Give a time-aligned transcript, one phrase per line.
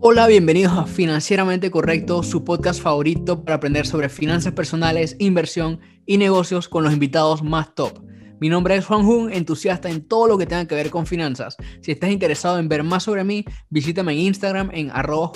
[0.00, 6.18] Hola, bienvenidos a Financieramente Correcto, su podcast favorito para aprender sobre finanzas personales, inversión y
[6.18, 7.98] negocios con los invitados más top.
[8.40, 11.56] Mi nombre es Juan Jun, entusiasta en todo lo que tenga que ver con finanzas.
[11.82, 15.32] Si estás interesado en ver más sobre mí, visítame en Instagram en arroba.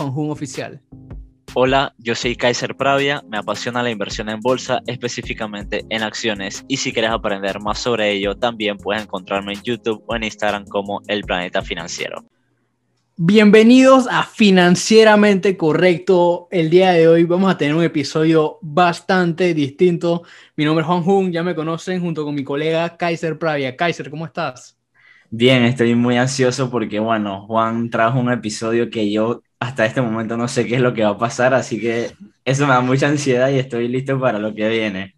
[1.55, 6.77] Hola, yo soy Kaiser Pravia, me apasiona la inversión en bolsa, específicamente en acciones, y
[6.77, 11.03] si quieres aprender más sobre ello, también puedes encontrarme en YouTube o en Instagram como
[11.09, 12.25] El Planeta Financiero.
[13.25, 16.49] Bienvenidos a Financieramente Correcto.
[16.51, 20.25] El día de hoy vamos a tener un episodio bastante distinto.
[20.57, 23.77] Mi nombre es Juan Jun, ya me conocen junto con mi colega Kaiser Pravia.
[23.77, 24.77] Kaiser, ¿cómo estás?
[25.31, 30.37] Bien, estoy muy ansioso porque, bueno, Juan trajo un episodio que yo hasta este momento
[30.37, 32.11] no sé qué es lo que va a pasar, así que
[32.45, 35.15] eso me da mucha ansiedad y estoy listo para lo que viene.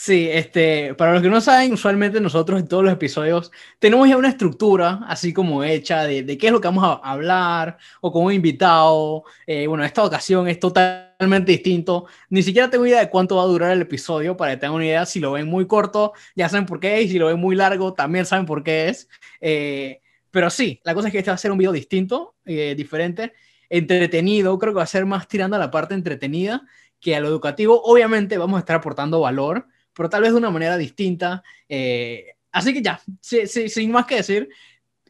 [0.00, 4.16] Sí, este, para los que no saben, usualmente nosotros en todos los episodios tenemos ya
[4.16, 8.12] una estructura así como hecha de, de qué es lo que vamos a hablar o
[8.12, 9.24] con invitado.
[9.44, 12.06] Eh, bueno, esta ocasión es totalmente distinto.
[12.30, 14.86] Ni siquiera tengo idea de cuánto va a durar el episodio para que tengan una
[14.86, 15.04] idea.
[15.04, 17.10] Si lo ven muy corto, ya saben por qué es.
[17.10, 19.08] Si lo ven muy largo, también saben por qué es.
[19.40, 22.74] Eh, pero sí, la cosa es que este va a ser un video distinto, eh,
[22.76, 23.32] diferente,
[23.68, 24.56] entretenido.
[24.60, 26.62] Creo que va a ser más tirando a la parte entretenida
[27.00, 27.82] que a lo educativo.
[27.82, 29.66] Obviamente vamos a estar aportando valor,
[29.98, 31.42] pero tal vez de una manera distinta.
[31.68, 34.48] Eh, así que ya, sin más que decir,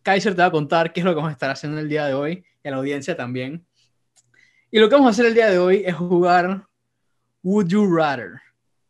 [0.02, 2.06] Kaiser te va a contar qué es lo que vamos a estar haciendo el día
[2.06, 3.66] de hoy y a la audiencia también.
[4.70, 6.66] Y lo que vamos a hacer el día de hoy es jugar
[7.42, 8.40] Would You Rather.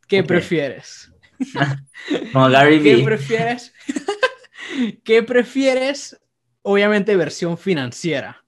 [0.07, 1.13] ¿Qué prefieres?
[2.33, 3.75] Como Gary ¿Qué prefieres?
[5.05, 6.17] ¿Qué prefieres?
[6.63, 8.45] Obviamente versión financiera.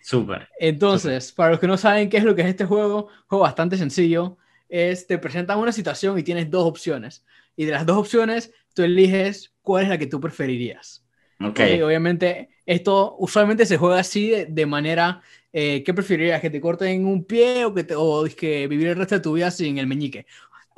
[0.00, 0.48] Súper.
[0.60, 3.76] Entonces, para los que no saben qué es lo que es este juego, juego bastante
[3.76, 4.38] sencillo.
[4.76, 7.24] Es, te presentan una situación y tienes dos opciones.
[7.54, 11.06] Y de las dos opciones, tú eliges cuál es la que tú preferirías.
[11.40, 11.60] Ok.
[11.84, 15.22] obviamente, esto usualmente se juega así de, manera,
[15.52, 16.40] eh, ¿qué preferirías?
[16.40, 19.34] ¿Que te corten un pie o que, te, o que vivir el resto de tu
[19.34, 20.26] vida sin el meñique?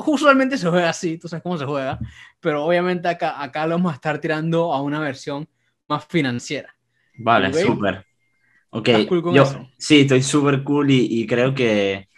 [0.04, 1.98] usualmente se juega así, tú sabes cómo se juega,
[2.38, 5.48] pero obviamente acá, acá lo vamos a estar tirando a una versión
[5.88, 6.76] más financiera.
[7.14, 8.04] Vale, súper.
[8.68, 8.90] Ok,
[9.32, 12.10] yo sí, estoy súper cool y, y, creo que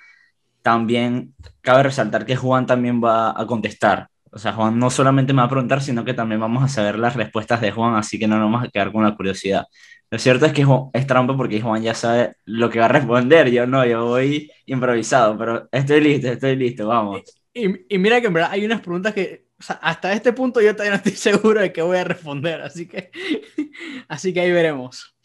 [0.69, 4.09] también cabe resaltar que Juan también va a contestar.
[4.31, 6.99] O sea, Juan no solamente me va a preguntar, sino que también vamos a saber
[6.99, 9.65] las respuestas de Juan, así que no nos vamos a quedar con la curiosidad.
[10.11, 13.51] Lo cierto es que es trampa porque Juan ya sabe lo que va a responder,
[13.51, 17.23] yo no, yo voy improvisado, pero estoy listo, estoy listo, vamos.
[17.55, 19.47] Y, mira que en verdad hay unas preguntas que
[19.81, 23.11] hasta este punto yo todavía estoy seguro de que voy a responder, así que,
[24.09, 25.17] así que ahí veremos.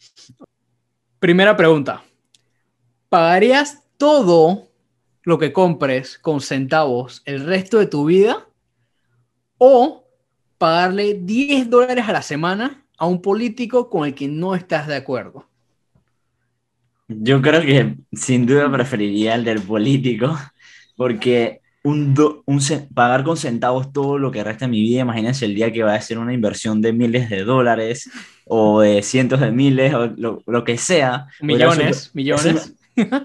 [1.18, 2.02] Primera pregunta.
[3.10, 4.73] ¿Pagarías todo
[5.24, 8.46] lo que compres con centavos el resto de tu vida?
[9.58, 10.04] ¿O
[10.58, 14.96] pagarle 10 dólares a la semana a un político con el que no estás de
[14.96, 15.46] acuerdo?
[17.08, 20.38] Yo creo que sin duda preferiría el del político,
[20.96, 22.14] porque un,
[22.46, 22.60] un
[22.94, 25.92] pagar con centavos todo lo que resta de mi vida, imagínense el día que va
[25.92, 28.10] a hacer una inversión de miles de dólares
[28.46, 31.26] o de cientos de miles o lo, que sea.
[31.42, 32.74] Millones, millones.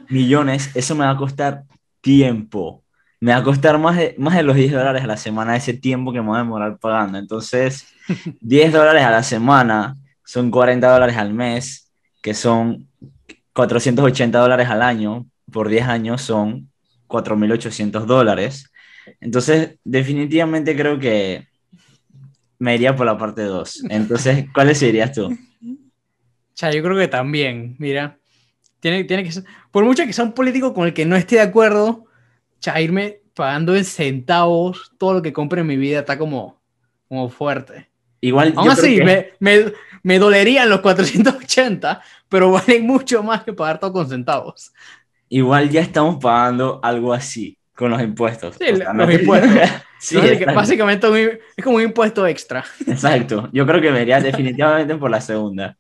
[0.10, 1.64] millones, eso me va a costar
[2.02, 2.84] tiempo.
[3.20, 5.74] Me va a costar más de, más de los 10 dólares a la semana ese
[5.74, 7.18] tiempo que me voy a demorar pagando.
[7.18, 7.88] Entonces,
[8.42, 12.88] 10 dólares a la semana son 40 dólares al mes, que son
[13.54, 15.26] 480 dólares al año.
[15.52, 16.70] Por 10 años son
[17.08, 18.72] 4.800 dólares.
[19.20, 21.48] Entonces, definitivamente creo que
[22.60, 23.86] me iría por la parte 2.
[23.90, 25.30] Entonces, ¿cuáles serías tú?
[26.56, 28.18] yo creo que también, mira,
[28.80, 31.36] tiene, tiene que ser, por mucho que sea un político con el que no esté
[31.36, 32.06] de acuerdo,
[32.60, 36.62] cha, irme pagando en centavos todo lo que compre en mi vida está como,
[37.08, 37.90] como fuerte.
[38.22, 39.72] Igual, Aún así, me, me,
[40.04, 44.74] me, dolerían los 480, pero valen mucho más que pagar todo con centavos
[45.30, 48.58] igual ya estamos pagando algo así con los impuestos.
[48.58, 49.52] Sí, los impuestos.
[50.00, 50.18] sí,
[50.54, 51.08] básicamente
[51.56, 52.66] es como un impuesto extra.
[52.86, 53.48] Exacto.
[53.54, 55.78] Yo creo que me iría definitivamente por la segunda.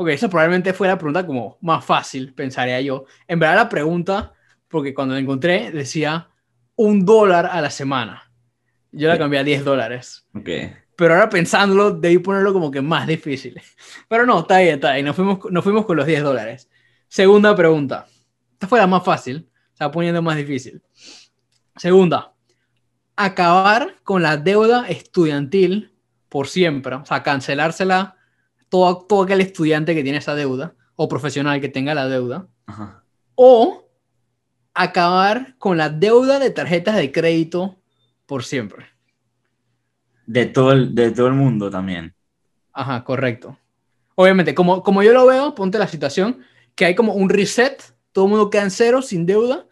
[0.00, 3.04] Ok, esa probablemente fue la pregunta como más fácil, pensaría yo.
[3.28, 4.32] En verdad la pregunta,
[4.66, 6.30] porque cuando la encontré decía
[6.74, 8.32] un dólar a la semana.
[8.92, 10.26] Yo la cambié a 10 dólares.
[10.34, 10.48] Ok.
[10.96, 13.60] Pero ahora pensándolo, debí ponerlo como que más difícil.
[14.08, 15.04] Pero no, está bien, está bien.
[15.04, 16.70] Nos fuimos, nos fuimos con los 10 dólares.
[17.06, 18.06] Segunda pregunta.
[18.54, 20.80] Esta fue la más fácil, se va poniendo más difícil.
[21.76, 22.32] Segunda,
[23.16, 25.92] acabar con la deuda estudiantil
[26.30, 28.16] por siempre, o sea, cancelársela
[28.70, 32.48] todo, todo aquel estudiante que tiene esa deuda o profesional que tenga la deuda.
[33.34, 33.90] O
[34.74, 37.76] acabar con la deuda de tarjetas de crédito
[38.26, 38.86] por siempre.
[40.26, 42.14] De todo el, de todo el mundo también.
[42.72, 43.58] Ajá, correcto.
[44.14, 46.38] obviamente, como, como yo lo veo, ponte la situación,
[46.74, 47.82] que hay como un reset,
[48.12, 49.66] todo el mundo queda en cero, sin deuda,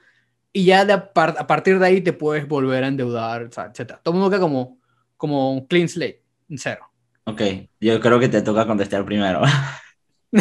[0.52, 3.98] y ya de a, partir de ahí te puedes volver a endeudar, etc.
[4.02, 4.78] Todo el mundo queda como,
[5.16, 6.87] como un clean slate, en cero.
[7.28, 7.42] Ok,
[7.78, 9.42] yo creo que te toca contestar primero.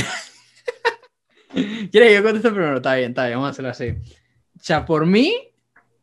[1.52, 2.78] ¿Quieres que yo conteste primero?
[2.78, 3.90] Está bien, está bien, vamos a hacerlo así.
[3.90, 5.52] O sea, por mí,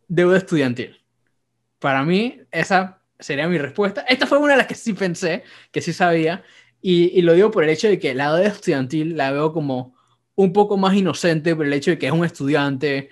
[0.08, 1.02] deuda estudiantil.
[1.78, 4.02] Para mí, esa sería mi respuesta.
[4.02, 5.42] Esta fue una de las que sí pensé,
[5.72, 6.44] que sí sabía,
[6.82, 9.96] y, y lo digo por el hecho de que la deuda estudiantil la veo como
[10.34, 13.08] un poco más inocente por el hecho de que es un estudiante,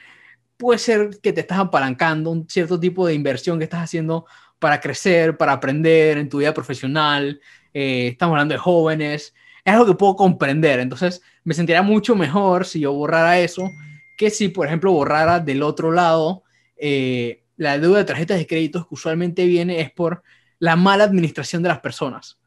[0.59, 4.27] puede ser que te estás apalancando un cierto tipo de inversión que estás haciendo
[4.59, 7.41] para crecer, para aprender en tu vida profesional.
[7.75, 9.35] Eh, estamos hablando de jóvenes.
[9.65, 10.81] Es algo que puedo comprender.
[10.81, 13.71] Entonces, me sentiría mucho mejor si yo borrara eso
[14.17, 16.45] que si, por ejemplo, borrara del otro lado
[16.77, 20.23] eh, la deuda de tarjetas de crédito que usualmente viene es por
[20.59, 22.39] la mala administración de las personas.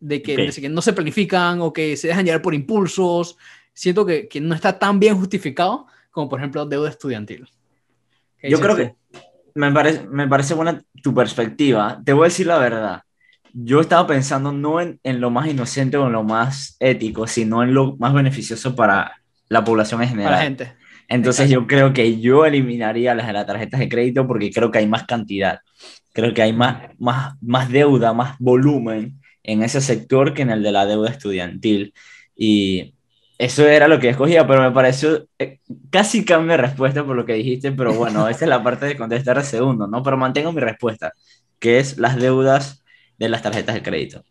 [0.00, 3.36] De que, de que no se planifican o que se dejan llevar por impulsos.
[3.74, 7.48] Siento que, que no está tan bien justificado como, por ejemplo, deuda estudiantil.
[8.42, 8.94] Yo creo que
[9.54, 12.00] me parece, me parece buena tu perspectiva.
[12.04, 13.02] Te voy a decir la verdad.
[13.52, 17.62] Yo estaba pensando no en, en lo más inocente o en lo más ético, sino
[17.62, 19.12] en lo más beneficioso para
[19.48, 20.32] la población en general.
[20.32, 20.72] Para la gente.
[21.08, 24.78] Entonces yo creo que yo eliminaría las de las tarjetas de crédito porque creo que
[24.78, 25.60] hay más cantidad.
[26.12, 30.62] Creo que hay más, más, más deuda, más volumen en ese sector que en el
[30.62, 31.94] de la deuda estudiantil.
[32.36, 32.94] Y
[33.38, 35.60] eso era lo que escogía, pero me pareció, eh,
[35.90, 39.38] casi cambia respuesta por lo que dijiste, pero bueno, esa es la parte de contestar
[39.38, 40.02] el segundo, ¿no?
[40.02, 41.12] Pero mantengo mi respuesta,
[41.58, 42.84] que es las deudas
[43.18, 44.24] de las tarjetas de crédito.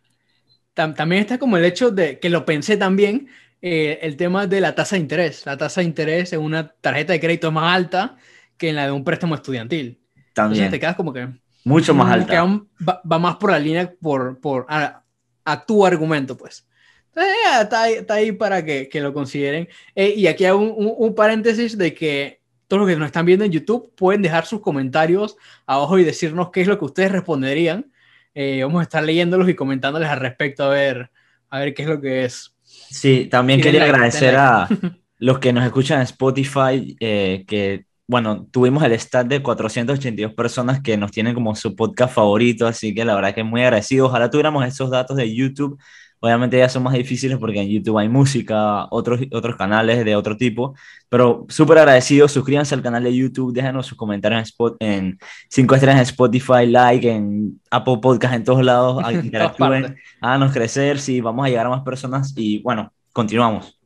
[0.73, 3.27] También está como el hecho de que lo pensé también,
[3.61, 5.45] eh, el tema de la tasa de interés.
[5.45, 8.15] La tasa de interés en una tarjeta de crédito es más alta
[8.57, 9.99] que en la de un préstamo estudiantil.
[10.33, 10.65] También.
[10.65, 11.27] Entonces te quedas como que...
[11.63, 12.43] Mucho más alta.
[12.87, 15.03] va, va, más por la línea, por, por a,
[15.43, 16.65] a tu argumento, pues.
[17.15, 19.67] Eh, está, ahí, está, ahí, para que, que lo consideren.
[19.95, 23.25] Eh, y aquí hago un, un, un, paréntesis de que todos los que nos están
[23.25, 25.35] viendo en YouTube pueden dejar sus comentarios
[25.65, 27.91] abajo y decirnos qué es lo que ustedes responderían.
[28.39, 31.09] Eh, vamos a estar leyéndolos y comentándoles al respecto a ver,
[31.49, 32.55] a ver qué es lo que es.
[32.61, 34.67] Sí, también quería agradecer a
[35.17, 40.81] los que nos escuchan en Spotify, eh, que, bueno, tuvimos el stat de 482 personas
[40.81, 44.05] que nos tienen como su podcast favorito, así que la verdad que muy agradecido.
[44.05, 45.81] Ojalá tuviéramos esos datos de YouTube
[46.19, 50.35] Obviamente ya son más difíciles porque en YouTube hay música, otros, otros canales de otro
[50.35, 50.75] tipo,
[51.09, 55.19] pero súper agradecidos, suscríbanse al canal de YouTube, déjenos sus comentarios en, spot, en
[55.49, 61.21] 5 estrellas en Spotify, like, en Apple Podcast, en todos lados, interactúen, háganos crecer, sí,
[61.21, 63.79] vamos a llegar a más personas y bueno, continuamos.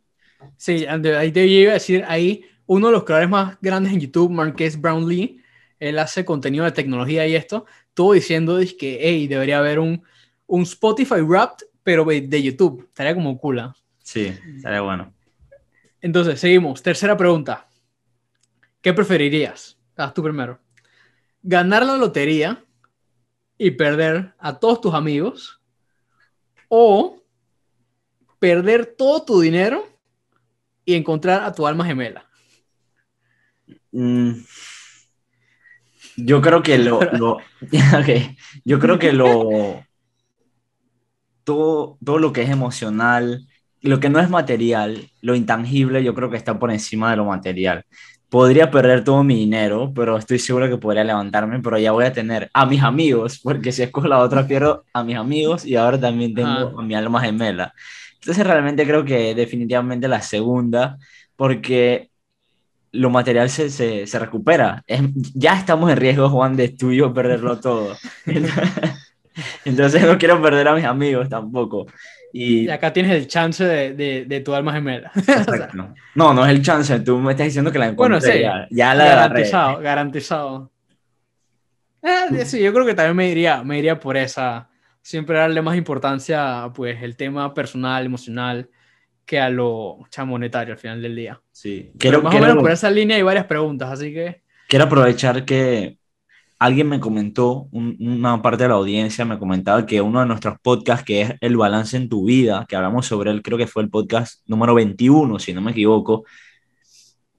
[0.56, 4.32] Sí, ahí te iba a decir, ahí uno de los creadores más grandes en YouTube,
[4.32, 5.42] Marques Brownlee,
[5.80, 10.02] él hace contenido de tecnología y esto, todo diciendo que, hey, debería haber un,
[10.48, 12.86] un Spotify Wrapped pero de YouTube.
[12.88, 13.74] Estaría como cool.
[14.04, 15.14] Sí, estaría bueno.
[16.02, 16.82] Entonces, seguimos.
[16.82, 17.68] Tercera pregunta.
[18.82, 19.78] ¿Qué preferirías?
[19.96, 20.60] Haz tú primero.
[21.44, 22.64] ¿Ganar la lotería
[23.58, 25.62] y perder a todos tus amigos?
[26.68, 27.22] ¿O
[28.40, 29.88] perder todo tu dinero
[30.86, 32.26] y encontrar a tu alma gemela?
[33.92, 34.32] Mm.
[36.18, 37.38] Yo creo que lo, lo
[38.00, 38.36] okay.
[38.66, 39.86] yo creo que lo
[41.44, 43.48] todo, todo lo que es emocional,
[43.82, 47.26] lo que no es material, lo intangible, yo creo que está por encima de lo
[47.26, 47.86] material.
[48.30, 52.14] Podría perder todo mi dinero, pero estoy seguro que podría levantarme, pero ya voy a
[52.14, 56.00] tener a mis amigos, porque si escojo la otra pierdo a mis amigos y ahora
[56.00, 56.74] también tengo ah.
[56.78, 57.74] a mi alma gemela.
[58.16, 60.98] Entonces realmente creo que definitivamente la segunda,
[61.36, 62.12] porque
[62.92, 64.84] lo material se, se, se recupera.
[64.88, 65.02] Es,
[65.34, 67.98] ya estamos en riesgo, Juan, de tú y yo perderlo todo.
[69.66, 71.88] Entonces no quiero perder a mis amigos tampoco.
[72.34, 75.12] Y, y acá tienes el chance de, de, de tu alma gemela.
[75.16, 75.94] Exacto.
[76.16, 78.18] No, no es el chance, tú me estás diciendo que la encontré.
[78.18, 80.72] Bueno, sí, ya, ya la garantizado, garantizado.
[82.02, 84.70] Eh, sí, yo creo que también me iría, me iría por esa.
[85.04, 88.70] Siempre darle más importancia pues el tema personal, emocional,
[89.26, 91.42] que a lo cha, monetario al final del día.
[91.52, 91.92] Sí.
[91.98, 94.44] Quiero, Pero más quiero, o menos por esa línea hay varias preguntas, así que...
[94.68, 95.98] Quiero aprovechar que
[96.62, 100.60] alguien me comentó, un, una parte de la audiencia me comentaba que uno de nuestros
[100.62, 103.82] podcasts, que es El Balance en tu Vida, que hablamos sobre él, creo que fue
[103.82, 106.24] el podcast número 21, si no me equivoco,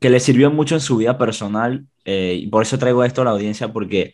[0.00, 3.26] que le sirvió mucho en su vida personal, eh, y por eso traigo esto a
[3.26, 4.12] la audiencia, porque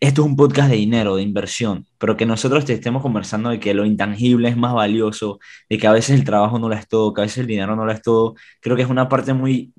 [0.00, 3.58] esto es un podcast de dinero, de inversión, pero que nosotros te estemos conversando de
[3.58, 5.38] que lo intangible es más valioso,
[5.70, 7.74] de que a veces el trabajo no lo es todo, que a veces el dinero
[7.74, 9.72] no lo es todo, creo que es una parte muy,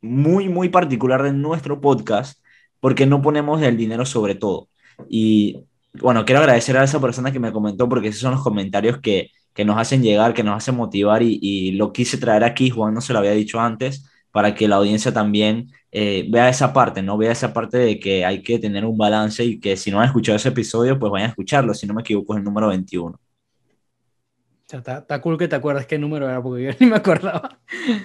[0.00, 2.38] muy, muy particular de nuestro podcast
[2.80, 4.68] porque no ponemos el dinero sobre todo.
[5.08, 8.98] Y bueno, quiero agradecer a esa persona que me comentó porque esos son los comentarios
[9.00, 12.70] que, que nos hacen llegar, que nos hacen motivar y, y lo quise traer aquí,
[12.70, 16.72] Juan no se lo había dicho antes, para que la audiencia también eh, vea esa
[16.72, 17.16] parte, ¿no?
[17.16, 20.06] Vea esa parte de que hay que tener un balance y que si no han
[20.06, 23.18] escuchado ese episodio, pues vayan a escucharlo, si no me equivoco es el número 21.
[24.70, 27.58] Está, está, cool que te acuerdas qué número era, porque yo ni me acordaba.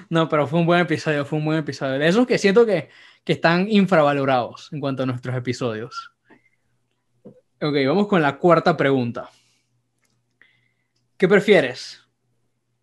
[0.09, 1.99] No, pero fue un buen episodio, fue un buen episodio.
[1.99, 2.89] De esos que siento que,
[3.23, 6.11] que están infravalorados en cuanto a nuestros episodios.
[7.61, 9.29] Ok, vamos con la cuarta pregunta.
[11.17, 12.01] ¿Qué prefieres?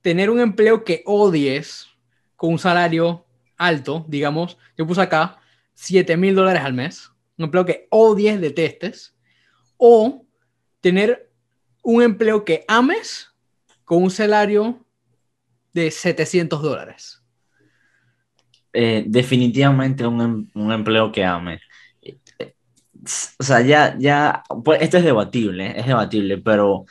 [0.00, 1.88] ¿Tener un empleo que odies
[2.36, 3.26] con un salario
[3.58, 5.38] alto, digamos, yo puse acá
[5.74, 9.14] 7 mil dólares al mes, un empleo que odies, detestes,
[9.76, 10.26] o
[10.80, 11.30] tener
[11.82, 13.30] un empleo que ames
[13.84, 14.86] con un salario
[15.74, 17.19] de 700 dólares?
[18.72, 21.60] Eh, definitivamente un, em, un, empleo que ame.
[23.38, 26.84] O sea, ya, ya, pues esto es debatible, es debatible, pero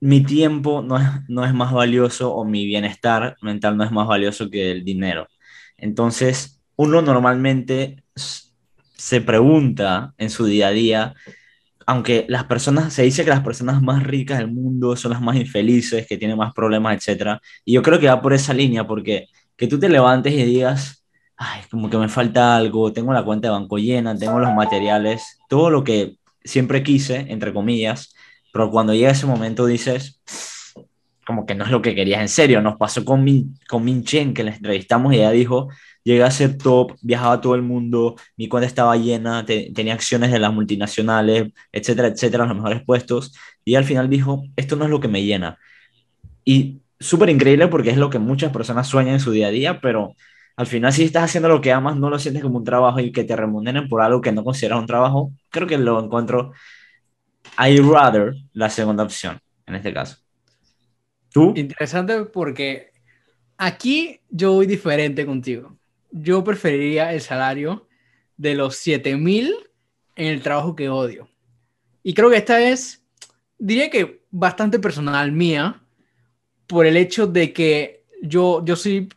[0.00, 4.06] mi tiempo no es, no es más valioso o mi bienestar mental no es más
[4.08, 5.28] valioso que el dinero.
[5.76, 11.14] Entonces, uno normalmente se pregunta en su día a día,
[11.86, 15.36] aunque las personas, se dice que las personas más ricas del mundo son las más
[15.36, 17.38] infelices, que tienen más problemas, etc.
[17.64, 19.28] Y yo creo que va por esa línea, porque
[19.60, 21.04] que tú te levantes y digas,
[21.36, 25.38] ay, como que me falta algo, tengo la cuenta de banco llena, tengo los materiales,
[25.50, 28.14] todo lo que siempre quise, entre comillas,
[28.54, 30.22] pero cuando llega ese momento dices,
[31.26, 32.62] como que no es lo que querías en serio.
[32.62, 35.68] Nos pasó con Min, con Min Chen, que le entrevistamos y ella dijo,
[36.04, 40.32] llegué a ser top, viajaba a todo el mundo, mi cuenta estaba llena, tenía acciones
[40.32, 43.34] de las multinacionales, etcétera, etcétera, los mejores puestos.
[43.62, 45.58] Y al final dijo, esto no es lo que me llena.
[46.46, 49.80] Y súper increíble porque es lo que muchas personas sueñan en su día a día,
[49.80, 50.14] pero
[50.56, 53.10] al final si estás haciendo lo que amas, no lo sientes como un trabajo y
[53.10, 56.52] que te remuneren por algo que no consideras un trabajo, creo que lo encuentro,
[57.58, 60.18] I rather la segunda opción en este caso.
[61.32, 61.54] ¿Tú?
[61.56, 62.90] Interesante porque
[63.56, 65.76] aquí yo voy diferente contigo.
[66.10, 67.86] Yo preferiría el salario
[68.36, 69.54] de los 7000
[70.16, 71.28] en el trabajo que odio.
[72.02, 73.04] Y creo que esta es,
[73.58, 75.82] diría que bastante personal mía,
[76.70, 79.08] por el hecho de que yo, yo soy,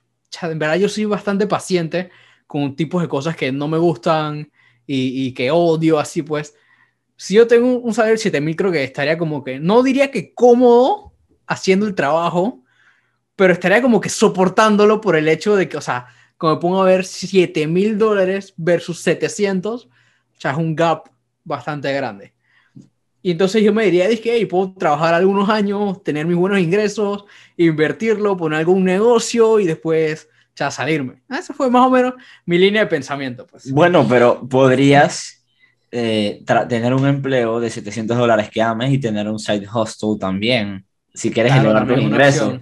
[0.41, 2.10] en verdad yo soy bastante paciente
[2.48, 4.51] con tipos de cosas que no me gustan
[4.88, 6.55] y, y que odio, así pues.
[7.15, 10.33] Si yo tengo un salario de 7000, creo que estaría como que, no diría que
[10.33, 11.13] cómodo,
[11.45, 12.63] haciendo el trabajo,
[13.36, 16.07] pero estaría como que soportándolo por el hecho de que, o sea,
[16.38, 19.89] como me pongo a ver 7 mil dólares versus 700, o
[20.39, 21.10] sea, es un gap
[21.43, 22.33] bastante grande.
[23.25, 27.24] Y entonces yo me diría, dije, hey, puedo trabajar algunos años, tener mis buenos ingresos,
[27.56, 31.24] invertirlo, poner algún negocio y después ya salirme.
[31.30, 32.13] Ah, esa fue más o menos
[32.46, 33.48] mi línea de pensamiento.
[33.48, 33.72] Pues.
[33.72, 35.42] Bueno, pero podrías
[35.89, 40.86] eh, tener un empleo de 700 dólares que ames y tener un side hustle también
[41.13, 42.60] si quieres claro, elevar tus ingresos.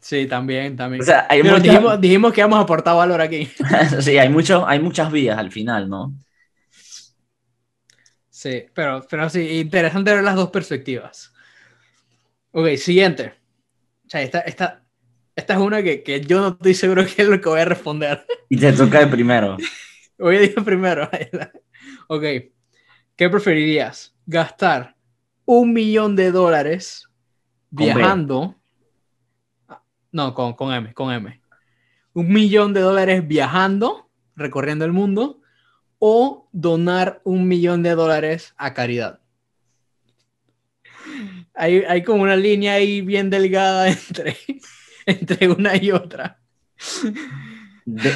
[0.00, 1.02] Sí, también, también.
[1.02, 3.48] O sea, hay dijimos, dijimos, que vamos a aportar valor aquí.
[4.00, 6.14] sí, hay, mucho, hay muchas vías al final, ¿no?
[8.42, 11.32] Sí, pero, pero sí, interesante ver las dos perspectivas.
[12.50, 13.34] Ok, siguiente.
[14.04, 14.82] O sea, esta, esta,
[15.36, 17.66] esta es una que, que, yo no estoy seguro que es lo que voy a
[17.66, 18.26] responder.
[18.48, 19.56] Y te toca de primero.
[20.18, 21.08] voy a decir primero.
[22.08, 22.22] ok,
[23.14, 24.12] ¿qué preferirías?
[24.26, 24.96] ¿Gastar
[25.44, 27.08] un millón de dólares
[27.70, 28.56] viajando.
[30.10, 31.40] No, con, con M, con M.
[32.12, 35.41] Un millón de dólares viajando, recorriendo el mundo,
[36.04, 39.20] o donar un millón de dólares a caridad.
[41.54, 44.36] Hay, hay como una línea ahí bien delgada entre,
[45.06, 46.40] entre una y otra.
[47.84, 48.12] ¿De,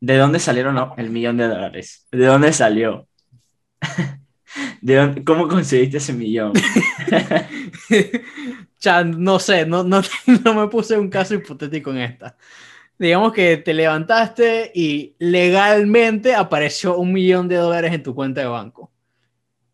[0.00, 2.06] ¿De, dónde salieron el millón de dólares?
[2.12, 3.08] ¿De dónde salió?
[4.82, 6.52] ¿De ¿Cómo conseguiste ese millón?
[8.80, 10.02] ya, no sé, no, no,
[10.44, 12.36] no me puse un caso hipotético en esta.
[12.98, 18.46] Digamos que te levantaste y legalmente apareció un millón de dólares en tu cuenta de
[18.46, 18.90] banco.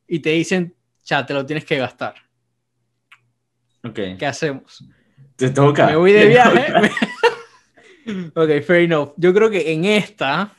[0.09, 0.75] Y te dicen,
[1.05, 2.15] ya, te lo tienes que gastar.
[3.85, 4.17] Okay.
[4.17, 4.85] ¿Qué hacemos?
[5.37, 5.87] Te toca.
[5.87, 6.91] Me voy de viaje.
[8.35, 9.13] ok, fair enough.
[9.17, 10.53] Yo creo que en esta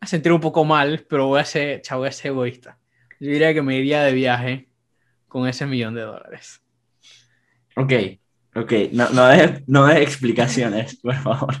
[0.00, 2.78] a sentir un poco mal, pero voy a ser, chavo, voy a ser egoísta.
[3.20, 4.68] Yo diría que me iría de viaje
[5.28, 6.60] con ese millón de dólares.
[7.76, 7.92] Ok,
[8.56, 11.54] ok, no, no, de, no de explicaciones, por favor.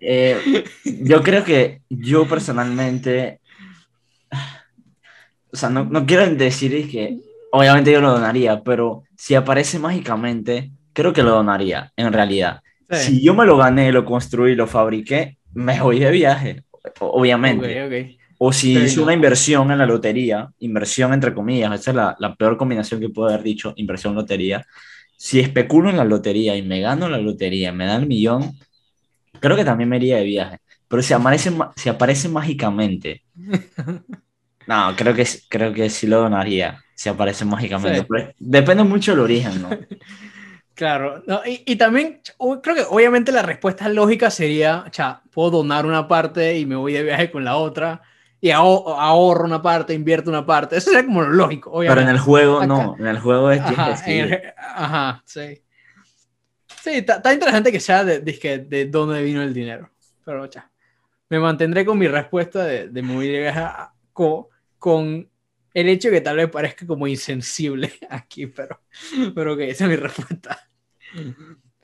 [0.00, 3.40] Eh, yo creo que yo personalmente,
[5.52, 7.18] o sea, no, no quiero decir que
[7.52, 12.60] obviamente yo lo donaría, pero si aparece mágicamente, creo que lo donaría, en realidad.
[12.90, 16.64] Si yo me lo gané, lo construí, lo fabriqué, me voy de viaje,
[17.00, 18.18] obviamente.
[18.38, 19.04] O si Sí, hizo no.
[19.04, 23.10] una inversión en la lotería, inversión entre comillas, esa es la, la peor combinación que
[23.10, 24.64] puedo haber dicho, inversión lotería.
[25.24, 28.58] Si especulo en la lotería y me gano la lotería, me dan el millón,
[29.40, 30.58] creo que también me iría de viaje.
[30.88, 33.22] Pero si aparece, si aparece mágicamente,
[34.66, 38.02] no, creo que, creo que sí lo donaría, si aparece mágicamente.
[38.02, 38.06] Sí.
[38.08, 39.80] Pero depende mucho del origen, ¿no?
[40.74, 45.50] Claro, no, y, y también o- creo que obviamente la respuesta lógica sería, cha, puedo
[45.50, 48.00] donar una parte y me voy de viaje con la otra,
[48.40, 52.02] y aho- ahorro una parte, invierto una parte, eso sería como lo lógico, Pero obviamente.
[52.10, 52.66] en el juego, Acá.
[52.66, 54.24] no, en el juego es que Ajá, decidir.
[54.34, 55.62] el- ajá, sí.
[56.82, 59.90] Sí, está interesante que sea de, dizque, de dónde vino el dinero,
[60.24, 60.70] pero cha,
[61.28, 64.46] me mantendré con mi respuesta de, de me voy de viaje a- con,
[64.78, 65.28] con
[65.74, 68.80] el hecho que tal vez parezca como insensible aquí, pero,
[69.34, 70.58] pero que esa es mi respuesta.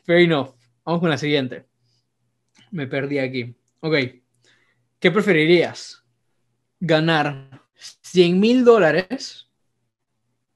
[0.04, 0.54] Fair enough.
[0.84, 1.66] Vamos con la siguiente.
[2.70, 3.54] Me perdí aquí.
[3.80, 3.94] Ok.
[4.98, 6.02] ¿Qué preferirías?
[6.80, 7.62] ¿Ganar
[8.02, 9.48] 100 mil dólares?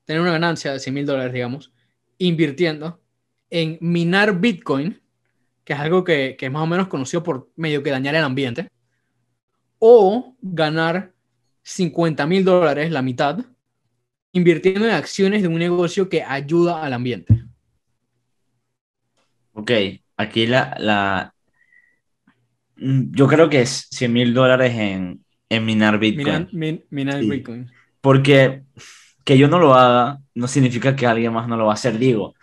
[0.05, 1.73] Tener una ganancia de 100 mil dólares, digamos,
[2.19, 3.01] invirtiendo
[3.49, 5.01] en minar Bitcoin,
[5.65, 8.25] que es algo que, que es más o menos conocido por medio que dañar el
[8.25, 8.69] ambiente,
[9.79, 11.15] o ganar
[11.63, 13.45] 50 mil dólares, la mitad,
[14.33, 17.45] invirtiendo en acciones de un negocio que ayuda al ambiente.
[19.53, 19.71] Ok,
[20.17, 21.35] aquí la, la...
[22.77, 26.27] Yo creo que es 100 mil dólares en, en minar Bitcoin.
[26.27, 27.29] Minar, min- minar Sí.
[27.29, 27.71] Bitcoin.
[28.01, 28.63] Porque
[29.25, 31.99] que yo no lo haga no significa que alguien más no lo va a hacer.
[31.99, 32.35] Digo,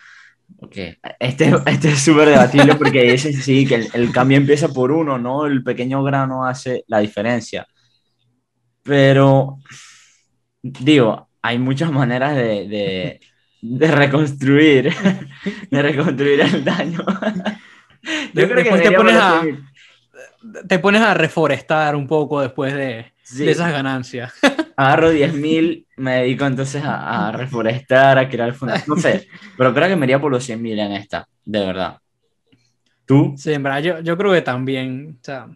[0.57, 0.75] ok,
[1.19, 5.17] este, este es súper debatible porque dice sí, que el, el cambio empieza por uno,
[5.17, 5.45] ¿no?
[5.47, 7.65] El pequeño grano hace la diferencia.
[8.83, 9.59] Pero,
[10.61, 13.19] digo, hay muchas maneras de, de,
[13.61, 14.93] de reconstruir,
[15.71, 16.99] de reconstruir el daño.
[18.33, 19.65] Yo creo que te pones a- 100.000.
[20.67, 23.45] Te pones a reforestar un poco después de, Sí.
[23.45, 24.33] de esas ganancias.
[24.77, 29.27] agarro 10.000, me dedico entonces a, a reforestar, a crear fundaciones, no sé,
[29.57, 31.97] pero creo que me iría por los 100.000 en esta, de verdad.
[33.05, 33.33] ¿Tú?
[33.37, 35.17] Sí, en verdad, yo, yo creo que también.
[35.21, 35.47] O sea,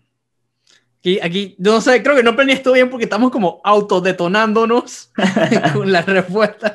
[1.00, 5.12] aquí, aquí, no sé, creo que no planeé esto bien porque estamos como autodetonándonos
[5.74, 6.74] con la respuesta.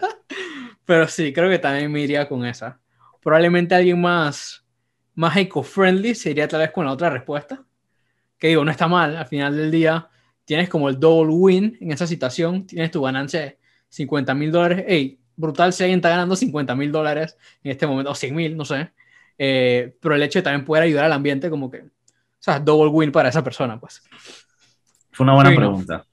[0.85, 2.79] Pero sí, creo que también me iría con esa.
[3.23, 4.65] Probablemente alguien más,
[5.15, 7.63] más eco-friendly se iría tal vez con la otra respuesta.
[8.39, 9.17] Que digo, no está mal.
[9.17, 10.09] Al final del día
[10.45, 12.67] tienes como el double win en esa situación.
[12.67, 14.85] Tienes tu ganancia de 50 mil dólares.
[14.89, 18.57] Hey, brutal si alguien está ganando 50 mil dólares en este momento, o 100 mil,
[18.57, 18.91] no sé.
[19.39, 21.91] Eh, pero el hecho de también poder ayudar al ambiente, como que, o
[22.39, 24.03] sea, double win para esa persona, pues.
[25.13, 25.61] Fue una buena Sí, ¿no?
[25.61, 26.07] pregunta.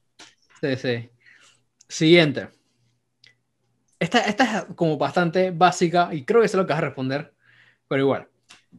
[0.62, 1.10] Sí, sí.
[1.88, 2.50] Siguiente.
[4.00, 7.34] Esta, esta es como bastante básica y creo que sé lo que vas a responder,
[7.88, 8.28] pero igual.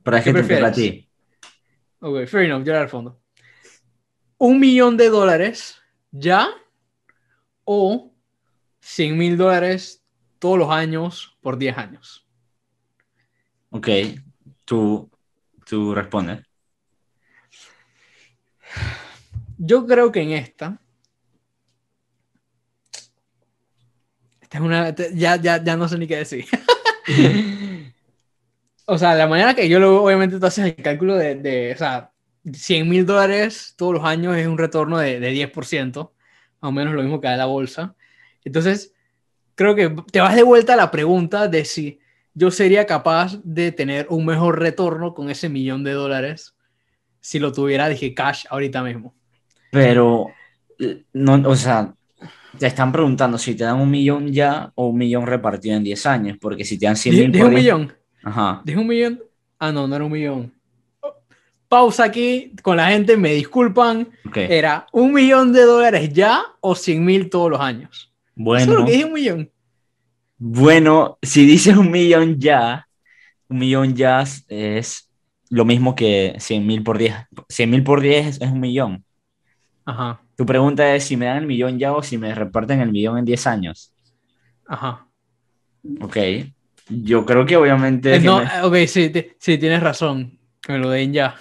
[0.02, 1.09] Pero es ¿Qué que te a ti.
[2.00, 3.18] Ok, fair enough, yo la respondo.
[4.38, 6.49] ¿Un millón de dólares ya
[7.64, 8.12] o
[8.81, 10.05] 100 mil dólares
[10.38, 12.27] todos los años por 10 años?
[13.70, 13.88] Ok,
[14.64, 15.11] tú,
[15.64, 16.42] tú respondes.
[19.59, 20.81] Yo creo que en esta.
[24.40, 24.94] Esta es una.
[25.14, 26.44] Ya, ya, ya no sé ni qué decir.
[28.87, 31.77] o sea, la manera que yo lo obviamente tú haces el cálculo de, de o
[31.77, 32.13] sea,
[32.52, 36.94] 100 mil dólares todos los años es un retorno de, de 10%, más o menos
[36.94, 37.94] lo mismo que da la bolsa.
[38.44, 38.94] Entonces,
[39.54, 42.00] creo que te vas de vuelta a la pregunta de si
[42.35, 46.54] yo sería capaz de tener un mejor retorno con ese millón de dólares
[47.20, 49.14] si lo tuviera, dije, cash ahorita mismo.
[49.70, 50.26] Pero,
[51.14, 51.94] no, o sea,
[52.59, 56.07] te están preguntando si te dan un millón ya o un millón repartido en 10
[56.07, 57.92] años, porque si te dan 100 Dije mil dije un 10 millón.
[58.22, 58.62] Ajá.
[58.64, 59.22] Dije un millón.
[59.59, 60.54] Ah, no, no era un millón.
[61.74, 64.08] Pausa aquí con la gente, me disculpan.
[64.48, 68.12] Era un millón de dólares ya o 100 mil todos los años.
[68.37, 69.50] Eso es Bueno, lo que dije un millón.
[70.38, 72.87] bueno, si dices un millón ya,
[73.48, 75.10] un millón ya es
[75.50, 77.14] lo mismo que 100 mil por 10.
[77.48, 79.04] 100 mil por 10 es, es un millón.
[79.84, 82.90] Ajá, Tu pregunta es si me dan el millón ya o si me reparten el
[82.92, 83.92] millón en 10 años.
[84.66, 85.06] ajá.
[86.00, 86.16] Ok.
[86.88, 88.12] Yo creo que obviamente...
[88.12, 90.38] Que no, me- ok, sí, ti- sí, tienes razón.
[90.62, 91.34] Que me lo den ya.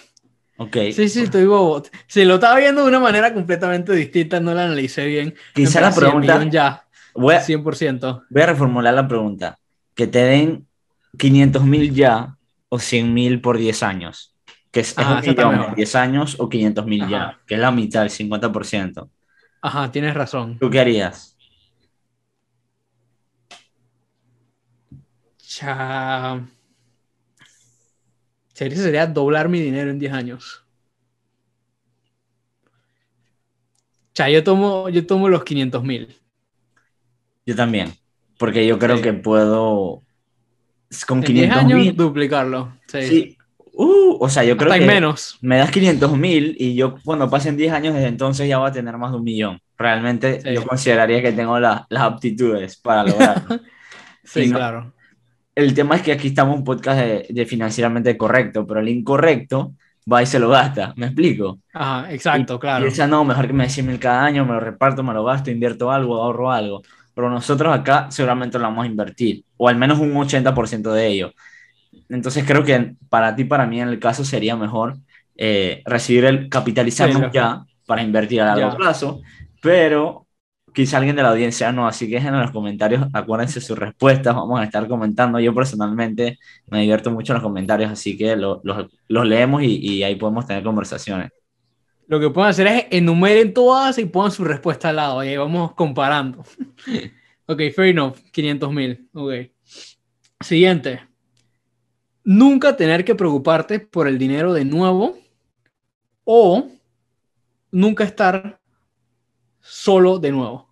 [0.57, 0.77] Ok.
[0.93, 1.83] Sí, sí, estoy bobo.
[2.07, 5.33] Sí, lo estaba viendo de una manera completamente distinta, no la analicé bien.
[5.53, 6.43] Quizá la pregunta...
[6.49, 6.85] ya,
[7.15, 8.25] Voy a, 100%.
[8.29, 9.59] voy a reformular la pregunta.
[9.93, 10.67] Que te den
[11.17, 12.37] 500 mil ya
[12.69, 14.35] o 100 mil por 10 años.
[14.71, 15.67] Que es, es Ajá, un esa está millón mejor.
[15.67, 17.39] por 10 años o 500 mil ya.
[17.45, 19.09] Que es la mitad, el 50%.
[19.61, 20.57] Ajá, tienes razón.
[20.59, 21.37] ¿Tú qué harías?
[25.37, 26.41] Cha...
[28.53, 30.59] Sería, sería doblar mi dinero en 10 años.
[34.13, 36.15] sea, yo tomo, yo tomo los 500 mil.
[37.45, 37.91] Yo también,
[38.37, 39.03] porque yo creo Sí.
[39.03, 40.03] que puedo
[41.07, 41.95] con En 10 500 años mil.
[41.95, 42.77] duplicarlo.
[42.87, 43.01] Sí.
[43.07, 43.37] Sí.
[43.75, 45.39] Uh, o sea, yo creo Hasta que en menos.
[45.41, 48.71] me das 500 mil y yo cuando pasen 10 años desde entonces ya voy a
[48.71, 49.59] tener más de un millón.
[49.79, 50.53] Realmente Sí.
[50.53, 53.59] yo consideraría que tengo la- las aptitudes para lograrlo.
[54.23, 54.93] Sí, no- claro.
[55.55, 58.89] El tema es que aquí estamos en un podcast de, de financieramente correcto, pero el
[58.89, 59.73] incorrecto
[60.11, 60.93] va y se lo gasta.
[60.97, 61.59] ¿Me explico?
[61.73, 62.85] Ajá, exacto, Y- claro.
[62.85, 65.13] Y esa no, mejor que me des 100 mil cada año, me lo reparto, me
[65.13, 66.81] lo gasto, invierto algo, ahorro algo.
[67.15, 71.31] Pero nosotros acá seguramente lo vamos a invertir, o al menos un 80% de ello.
[72.09, 74.97] Entonces creo que para ti, para mí en el caso sería mejor
[75.35, 78.75] eh, recibir el capitalizarnos Sí, ya para invertir a largo Ya.
[78.77, 79.21] plazo,
[79.61, 80.22] pero
[80.73, 84.59] quizá alguien de la audiencia no, así que en los comentarios, acuérdense sus respuestas, vamos
[84.59, 85.39] a estar comentando.
[85.39, 90.03] Yo personalmente me divierto mucho en los comentarios, así que lo- los, leemos y, y
[90.03, 91.31] ahí podemos tener conversaciones.
[92.07, 95.38] Lo que pueden hacer es enumeren todas y pongan su respuesta al lado y ahí
[95.38, 96.39] vamos comparando.
[97.47, 99.09] ok, fair enough, 500 mil.
[99.13, 99.31] Ok.
[100.41, 100.99] Siguiente.
[102.25, 105.17] Nunca tener que preocuparte por el dinero de nuevo
[106.23, 106.67] o
[107.71, 108.59] nunca estar
[109.63, 110.69] solo de nuevo.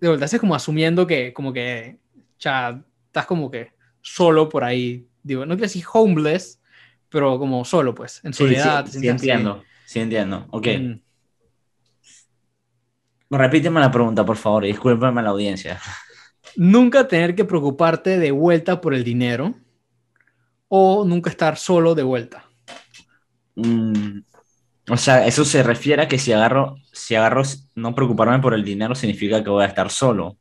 [0.00, 1.98] De vuelta, es como asumiendo que como que
[2.38, 5.06] ya estás como que solo por ahí.
[5.22, 6.60] Digo, no quiero decir homeless,
[7.08, 8.84] pero como solo, pues, en soledad.
[8.86, 9.08] sí, sí así.
[9.08, 10.46] entiendo, sí entiendo.
[10.50, 11.00] Ok, Mm.
[13.30, 15.80] repíteme la pregunta, por favor, y discúlpeme a la audiencia.
[16.56, 19.54] Nunca tener que preocuparte de vuelta por el dinero
[20.68, 22.44] o nunca estar solo de vuelta.
[23.54, 24.20] Mm,
[24.92, 28.62] o sea, eso se refiere a que si agarro, si agarro no preocuparme por el
[28.62, 30.36] dinero significa que voy a estar solo.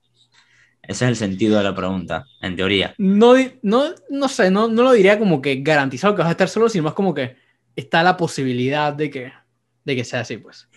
[0.82, 2.94] Ese es el sentido de la pregunta, en teoría.
[2.98, 6.50] No, no, no sé, no, no lo diría como que garantizado que vas a estar
[6.50, 7.38] solo, sino más como que
[7.78, 9.32] está la posibilidad de que,
[9.86, 10.68] de que sea así, pues.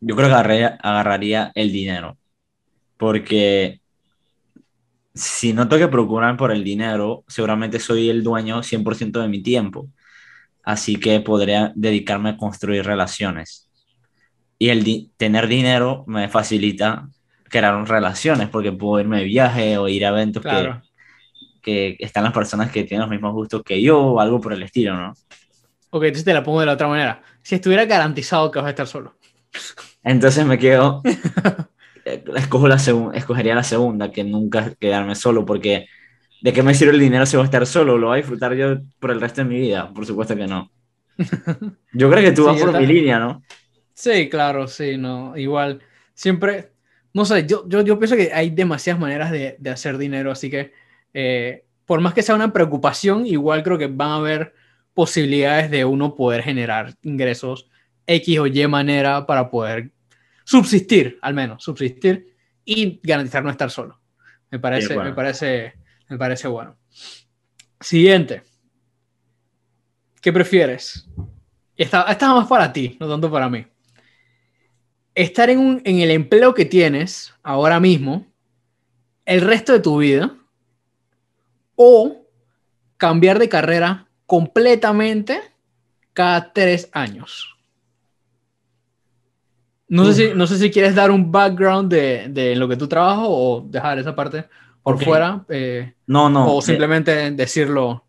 [0.00, 2.18] Yo creo que agarraría, agarraría el dinero,
[2.98, 3.80] porque
[5.14, 9.42] si no tengo que preocuparme por el dinero, seguramente soy el dueño 100% de mi
[9.42, 9.88] tiempo,
[10.64, 13.68] así que podría dedicarme a construir relaciones.
[14.58, 17.08] Y el di- tener dinero me facilita
[17.50, 20.82] crear relaciones, porque puedo irme de viaje o ir a eventos que, Claro.
[21.62, 24.62] que están las personas que tienen los mismos gustos que yo o algo por el
[24.62, 25.12] estilo, ¿no?
[25.90, 27.22] Ok, entonces te la pongo de la otra manera.
[27.42, 29.14] Si estuviera garantizado que vas a estar solo.
[30.02, 31.02] Entonces me quedo,
[32.36, 32.76] escojo la
[33.14, 35.86] escogería la segunda, que nunca quedarme solo, porque
[36.44, 37.96] ¿de qué me sirve el dinero si voy a estar solo?
[37.96, 39.90] ¿Lo voy a disfrutar yo por el resto de mi vida?
[39.94, 40.70] Por supuesto que no.
[41.92, 42.94] Yo creo que tú vas por mi también.
[42.94, 43.42] línea, ¿no?
[43.94, 45.34] Sí, claro, sí, no.
[45.38, 45.80] Igual,
[46.12, 46.72] siempre,
[47.14, 50.50] no sé, yo, yo, yo pienso que hay demasiadas maneras de, de hacer dinero, así
[50.50, 50.72] que
[51.14, 54.52] eh, por más que sea una preocupación, igual creo que van a haber
[54.92, 57.70] posibilidades de uno poder generar ingresos
[58.06, 59.92] X o Y manera para poder
[60.44, 63.98] subsistir, al menos, subsistir y garantizar no estar solo.
[64.50, 65.74] Me parece, me parece,
[66.08, 66.76] me parece bueno.
[67.80, 68.42] Siguiente.
[70.20, 71.06] ¿Qué prefieres?
[71.76, 73.66] Esta, esta es más para ti, no tanto para mí.
[75.14, 78.26] Estar en, un, en el empleo que tienes ahora mismo
[79.24, 80.36] el resto de tu vida
[81.76, 82.26] o
[82.96, 85.40] cambiar de carrera completamente
[86.12, 87.56] cada tres años.
[89.88, 92.88] No sé, si, no sé si quieres dar un background de, de lo que tú
[92.88, 94.46] trabajas o dejar esa parte
[94.84, 95.02] por Ok.
[95.02, 96.58] fuera eh, No, no.
[96.58, 98.06] o eh, simplemente decirlo.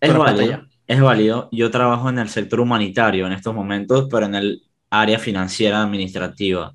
[0.00, 1.48] Es válido, es válido.
[1.52, 6.74] Yo trabajo en el sector humanitario en estos momentos, pero en el área financiera administrativa.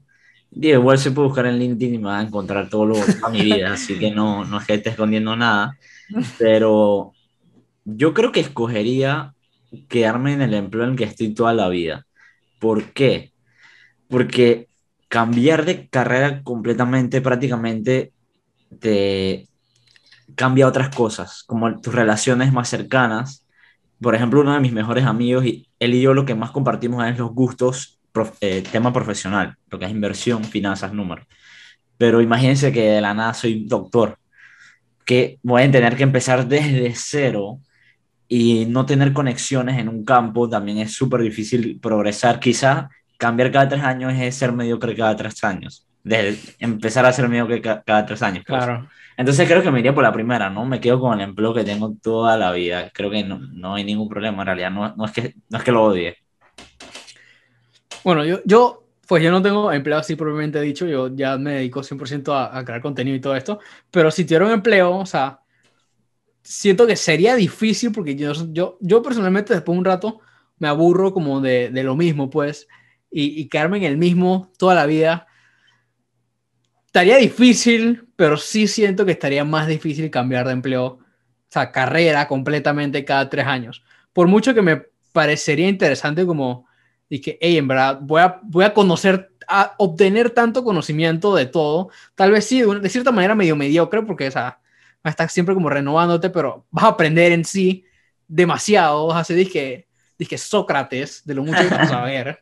[0.52, 3.42] Igual se puede buscar en LinkedIn y me va a encontrar todo lo a mi
[3.44, 5.78] vida, así que no, no es que esté escondiendo nada.
[6.38, 7.14] Pero
[7.86, 9.34] yo creo que escogería
[9.90, 12.06] quedarme en el empleo en el que estoy toda la vida.
[12.60, 13.34] ¿Por qué?
[14.08, 14.70] Porque
[15.08, 18.14] cambiar de carrera completamente, prácticamente,
[18.80, 19.48] te
[20.36, 23.46] cambia otras cosas, como tus relaciones más cercanas.
[24.02, 27.06] Por ejemplo, uno de mis mejores amigos, y él y yo lo que más compartimos
[27.06, 31.26] es los gustos, prof- eh, tema profesional, lo que es inversión, finanzas, números.
[31.98, 34.18] Pero imagínense que de la nada soy doctor,
[35.06, 37.60] que voy a tener que empezar desde cero
[38.28, 42.40] y no tener conexiones en un campo también es súper difícil progresar.
[42.40, 45.86] Quizá cambiar cada tres años es ser mediocre cada tres años.
[46.04, 48.44] Desde empezar a ser mediocre ca- cada tres años.
[48.48, 48.64] pues.
[48.64, 48.88] Claro.
[49.18, 50.66] Entonces creo que me iría por la primera, ¿no?
[50.66, 52.90] Me quedo con el empleo que tengo toda la vida.
[52.94, 54.72] Creo que no, no hay ningún problema en realidad.
[54.72, 56.18] No, no, es que, no es que lo odie.
[58.04, 61.84] Bueno, yo, yo, pues yo no tengo empleo así propiamente dicho, yo ya me dedico
[61.84, 63.60] 100% a, a crear contenido y todo esto,
[63.92, 65.42] pero si tuviera un empleo, o sea,
[66.42, 70.20] siento que sería difícil porque yo, yo, yo personalmente después de un rato
[70.60, 72.68] me aburro como de, de lo mismo, pues,
[73.10, 75.28] y, y, quedarme en el mismo toda la vida.
[76.92, 81.00] Estaría difícil, pero sí siento que estaría más difícil cambiar de empleo, o
[81.48, 83.82] sea, carrera completamente cada tres años.
[84.12, 86.68] Por mucho que me parecería interesante como,
[87.08, 91.46] y que, hey, en verdad, voy a, voy a conocer, a obtener tanto conocimiento de
[91.46, 94.60] todo, tal vez sí, de, cierta manera medio mediocre, porque, o sea,
[95.02, 97.86] a estar siempre como renovándote, pero vas a aprender en sí
[98.28, 99.88] demasiado, vas a ser, dije,
[100.20, 102.42] dije Sócrates, de lo mucho que vas a saber.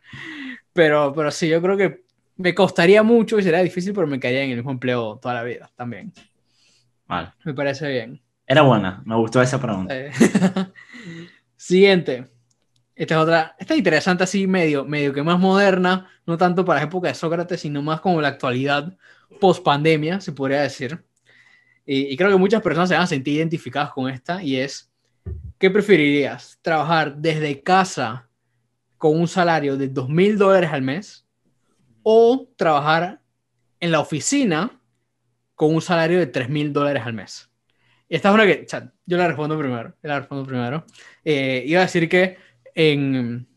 [0.73, 2.08] Pero, pero sí, yo creo que
[2.39, 5.43] me costaría mucho y sería difícil, pero me caería en el mismo empleo toda la
[5.43, 6.13] vida también.
[7.05, 7.33] Vale.
[7.43, 8.21] Me parece bien.
[8.47, 9.93] Era buena, me gustó esa pregunta.
[9.95, 10.09] Eh,
[11.57, 12.27] Siguiente.
[12.95, 16.79] Esta es otra, esta es interesante así, medio, medio que más moderna, no tanto para
[16.79, 18.97] la época de Sócrates, sino más como la actualidad
[19.41, 21.03] post pandemia, se podría decir.
[21.85, 24.89] Y, y creo que muchas personas se van a sentir identificadas con esta, y es,
[25.57, 26.57] ¿qué preferirías?
[26.61, 28.29] ¿Trabajar desde casa
[28.97, 31.25] con un salario de dos mil dólares al mes
[32.11, 33.21] o trabajar
[33.79, 34.81] en la oficina
[35.53, 37.51] con un salario de tres mil dólares al mes?
[38.09, 40.85] Esta es una que, chat, yo la respondo primero, la respondo primero.
[41.23, 42.37] Eh, iba a decir que
[42.73, 43.47] en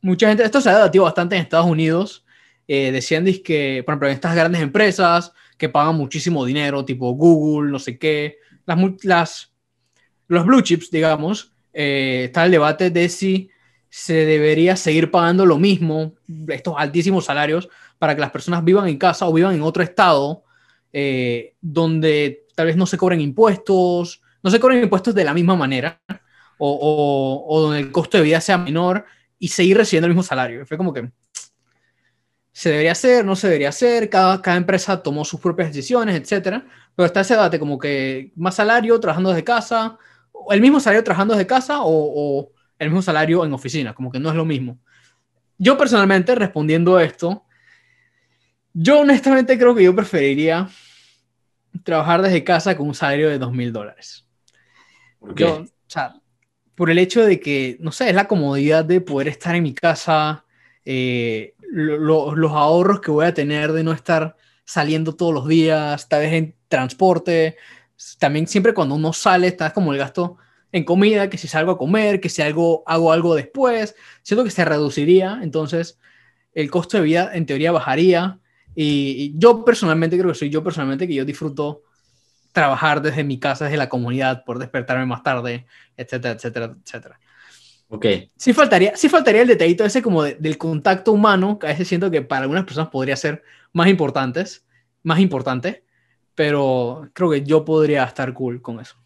[0.00, 2.24] mucha gente, esto se ha debatido bastante en Estados Unidos,
[2.68, 7.72] eh, decían que, por ejemplo, en estas grandes empresas que pagan muchísimo dinero, tipo Google,
[7.72, 9.52] no sé qué, las, las
[10.28, 13.50] los blue chips, digamos, eh, está el debate de si
[13.90, 16.14] se debería seguir pagando lo mismo,
[16.48, 20.44] estos altísimos salarios, para que las personas vivan en casa o vivan en otro estado
[20.92, 25.56] eh, donde tal vez no se cobren impuestos, no se cobren impuestos de la misma
[25.56, 26.00] manera,
[26.58, 29.04] o, o, o, donde el costo de vida sea menor
[29.38, 30.64] y seguir recibiendo el mismo salario.
[30.66, 31.10] Fue como que
[32.52, 36.66] se debería hacer, no se debería hacer, cada, cada empresa tomó sus propias decisiones, etcétera,
[36.94, 39.98] pero está ese debate como que más salario trabajando desde casa,
[40.50, 44.18] el mismo salario trabajando desde casa o, o, el mismo salario en oficina, como que
[44.18, 44.80] no es lo mismo.
[45.58, 47.44] Yo personalmente, respondiendo a esto,
[48.72, 50.68] yo honestamente creo que yo preferiría
[51.84, 54.26] trabajar desde casa con un salario de dos mil dólares.
[55.34, 56.14] Yo, o sea,
[56.74, 59.74] por el hecho de que, no sé, es la comodidad de poder estar en mi
[59.74, 60.46] casa,
[60.86, 66.08] eh, lo, los ahorros que voy a tener de no estar saliendo todos los días,
[66.08, 67.58] tal vez en transporte,
[68.18, 70.38] también siempre cuando uno sale, está como el gasto
[70.72, 74.50] en comida, que si salgo a comer, que si algo, hago algo después, siento que
[74.50, 75.98] se reduciría, entonces
[76.54, 78.38] el costo de vida en teoría bajaría.
[78.74, 81.82] Y, y, yo personalmente creo que soy yo personalmente que yo disfruto
[82.52, 87.20] trabajar desde mi casa, desde la comunidad, por despertarme más tarde, etcétera, etcétera, etcétera.
[87.88, 88.06] Ok.
[88.36, 91.88] Sí faltaría, sí faltaría el detallito ese como de, del contacto humano, que a veces
[91.88, 94.64] siento que para algunas personas podría ser más importantes,
[95.02, 95.84] más importante,
[96.36, 98.99] pero creo que yo podría estar cool con eso.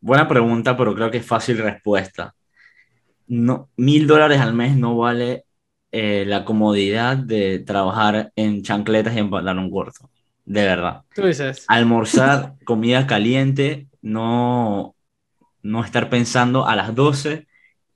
[0.00, 2.34] Buena pregunta, pero creo que es fácil respuesta.
[3.26, 5.44] No, mil dólares al mes no vale
[5.92, 10.10] eh, la comodidad de trabajar en chancletas y en pantalón corto.
[10.44, 11.02] De verdad.
[11.14, 11.64] Tú dices.
[11.68, 14.94] Almorzar comida caliente, no,
[15.62, 17.46] no estar pensando a las 12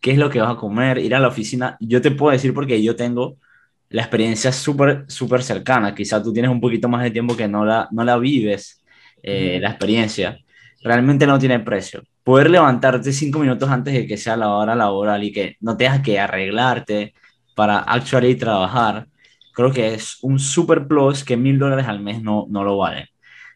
[0.00, 1.76] qué es lo que vas a comer, ir a la oficina.
[1.80, 3.36] Yo te puedo decir porque yo tengo
[3.88, 5.94] la experiencia súper, súper cercana.
[5.94, 8.82] Quizá tú tienes un poquito más de tiempo que no la, no la vives,
[9.22, 10.38] eh, la experiencia.
[10.82, 12.02] Realmente no tiene precio.
[12.24, 16.00] Poder levantarte cinco minutos antes de que sea la hora laboral y que no tengas
[16.00, 17.14] que arreglarte
[17.54, 19.06] para actually trabajar,
[19.52, 23.10] creo que es un super plus que mil dólares al mes no, no lo vale.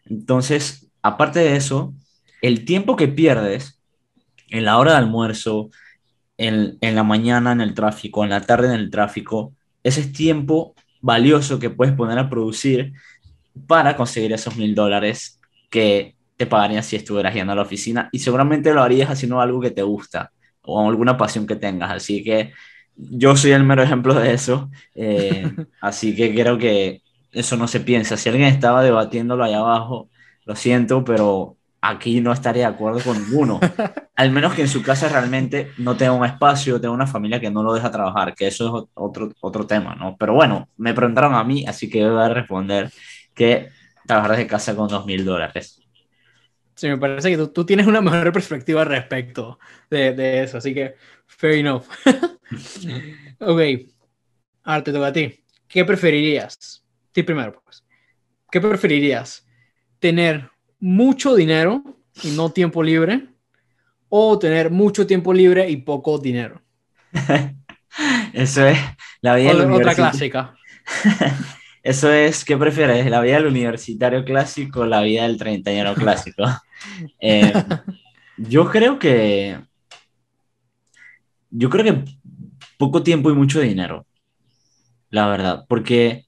[0.05, 1.95] Entonces, aparte de eso,
[2.43, 3.81] el tiempo que pierdes
[4.51, 5.71] en la hora de almuerzo,
[6.39, 10.12] en, en la mañana en el tráfico, en la tarde en el tráfico, ese es
[10.12, 12.93] tiempo valioso que puedes poner a producir
[13.67, 18.18] para conseguir esos mil dólares que te pagarían si estuvieras yendo a la oficina y
[18.18, 21.90] seguramente lo harías haciendo algo que te gusta o alguna pasión que tengas.
[21.90, 22.53] Así que
[22.96, 24.70] yo soy el mero ejemplo de eso.
[24.94, 28.16] Eh, así que creo que eso no se piensa.
[28.16, 30.11] Si alguien estaba debatiéndolo allá abajo,
[30.44, 33.61] lo siento, pero aquí no estaría de acuerdo con ninguno.
[34.16, 37.51] Al menos que en su casa realmente no tenga un espacio, tenga una familia que
[37.51, 40.16] no lo deja trabajar, que eso es otro, otro tema, ¿no?
[40.18, 42.90] Pero bueno, me preguntaron a mí, así que voy a responder
[43.35, 43.68] que
[44.07, 45.86] trabajar desde casa con dos mil dólares.
[46.77, 49.59] Sí, me parece que tú, tú, tienes una mejor perspectiva respecto
[49.89, 50.95] de, de eso, así que
[51.27, 51.85] fair enough.
[53.41, 53.61] ok,
[54.62, 55.43] ahora te toca a ti.
[55.67, 56.85] ¿Qué preferirías?
[57.12, 57.83] Ti primero, pues.
[58.51, 59.47] ¿Qué preferirías?
[59.99, 61.83] ¿Tener mucho dinero
[62.23, 63.27] y no tiempo libre?
[64.11, 66.61] ¿O tener mucho tiempo libre y poco dinero?
[68.35, 68.79] Eso es
[69.23, 70.55] la vida otra clásica.
[71.83, 73.07] Eso es, ¿qué prefieres?
[73.07, 76.45] ¿La vida del universitario clásico o la vida del treintañero clásico?
[77.21, 77.53] Eh,
[78.37, 79.59] yo creo que
[81.51, 82.05] yo creo que
[82.79, 84.07] poco tiempo y mucho dinero,
[85.11, 86.27] la verdad, porque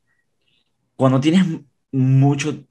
[0.97, 1.45] cuando tienes
[1.93, 2.65] mucho,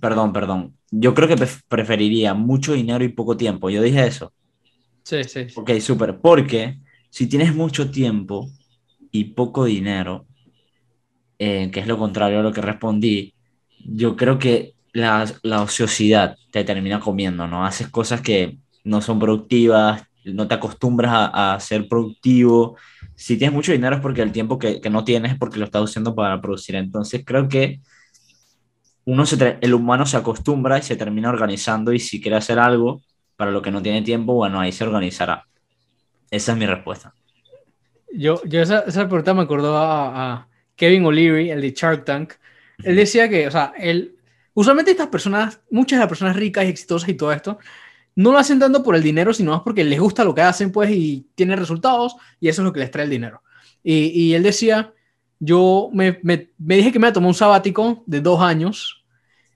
[0.00, 4.32] perdón, perdón, yo creo que preferiría mucho dinero y poco tiempo, yo dije eso.
[5.04, 5.46] Sí, sí.
[5.56, 6.78] Ok, súper, porque
[7.10, 8.50] si tienes mucho tiempo
[9.10, 10.26] y poco dinero,
[11.38, 13.34] eh, que es lo contrario a lo que respondí,
[13.84, 17.64] yo creo que la, la ociosidad te termina comiendo, ¿no?
[17.64, 22.76] Haces cosas que no son productivas, no te acostumbras a, a, ser productivo.
[23.14, 25.64] Si tienes mucho dinero es porque el tiempo que, que, no tienes es porque lo
[25.64, 26.76] estás usando para producir.
[26.76, 27.80] Entonces creo que
[29.04, 33.02] uno se, el humano se acostumbra y se termina organizando y si quiere hacer algo
[33.36, 35.46] para lo que no tiene tiempo, bueno, ahí se organizará.
[36.30, 37.14] Esa es mi respuesta.
[38.14, 42.34] Yo, yo esa, esa pregunta me acordó a, a, Kevin O'Leary, el de Shark Tank.
[42.84, 44.16] Él decía que, o sea, él,
[44.54, 47.58] usualmente estas personas, muchas de las personas ricas y exitosas y todo esto,
[48.14, 50.70] no lo hacen tanto por el dinero, sino más porque les gusta lo que hacen,
[50.70, 53.42] pues, y tienen resultados, y eso es lo que les trae el dinero.
[53.82, 54.92] Y, él decía,
[55.40, 59.04] yo me, me, me, dije que me tomar un sabático de dos años,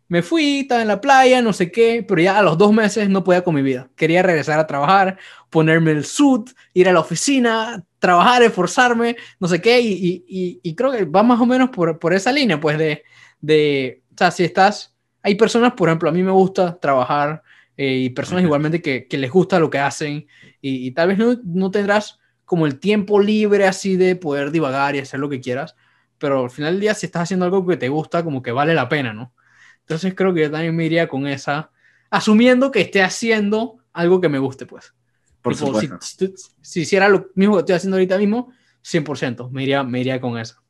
[0.09, 3.09] me fui, estaba en la playa, no sé qué, pero ya a los dos meses
[3.09, 3.91] no podía con mi vida.
[3.97, 5.19] Quería regresar a trabajar,
[5.51, 10.75] ponerme el suit, ir a la oficina, trabajar, esforzarme, no sé qué, y, y, y
[10.75, 13.03] creo que va más o menos por, por esa línea, pues, de,
[13.41, 17.43] de, o sea, si estás, hay personas, por ejemplo, a mí me gusta trabajar,
[17.77, 20.27] eh, y personas igualmente que, que, les gusta lo que hacen
[20.63, 24.97] y, y tal vez no, no, tendrás como el tiempo libre así de poder divagar
[24.97, 25.77] y hacer lo que quieras,
[26.17, 28.73] pero al final del día si estás haciendo algo que te gusta, como que vale
[28.73, 29.35] la pena, ¿no?
[29.81, 31.71] Entonces creo que yo también me iría con esa,
[32.09, 34.95] asumiendo que esté haciendo algo que me guste, pues.
[35.43, 35.99] Por tipo, supuesto.
[36.01, 38.53] Si, si, si, hiciera lo mismo que estoy haciendo ahorita mismo,
[38.83, 40.63] 100%, me iría, me iría con eso.